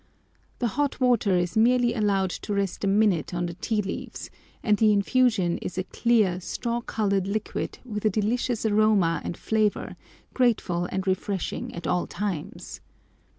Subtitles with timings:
[0.57, 4.31] The hot water is merely allowed to rest a minute on the tea leaves,
[4.63, 9.95] and the infusion is a clear straw coloured liquid with a delicious aroma and flavour,
[10.33, 12.81] grateful and refreshing at all times.